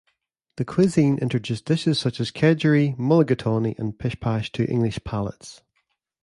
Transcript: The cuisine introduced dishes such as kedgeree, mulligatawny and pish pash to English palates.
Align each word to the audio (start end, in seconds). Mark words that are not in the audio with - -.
The 0.57 0.65
cuisine 0.65 1.19
introduced 1.19 1.65
dishes 1.65 1.99
such 1.99 2.19
as 2.19 2.31
kedgeree, 2.31 2.95
mulligatawny 2.97 3.75
and 3.77 3.99
pish 3.99 4.19
pash 4.19 4.51
to 4.53 4.65
English 4.67 4.97
palates. 5.03 5.61